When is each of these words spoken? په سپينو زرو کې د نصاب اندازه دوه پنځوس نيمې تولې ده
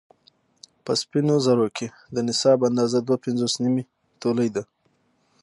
په 0.83 0.91
سپينو 1.01 1.35
زرو 1.45 1.67
کې 1.77 1.87
د 2.15 2.17
نصاب 2.27 2.59
اندازه 2.69 2.99
دوه 3.01 3.17
پنځوس 3.25 3.53
نيمې 3.63 3.83
تولې 4.21 4.49
ده 4.55 4.63